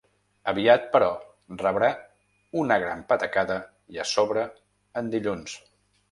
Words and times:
Aviat, 0.51 0.85
però, 0.93 1.09
rebrà 1.59 1.89
una 2.61 2.77
gran 2.83 3.03
patacada 3.11 3.57
i, 3.97 4.01
a 4.05 4.05
sobre, 4.13 4.47
en 5.03 5.13
dilluns. 5.17 5.55